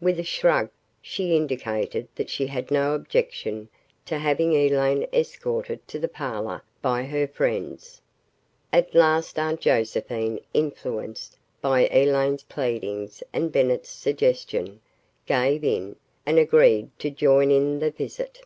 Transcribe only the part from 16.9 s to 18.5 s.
to join in the visit.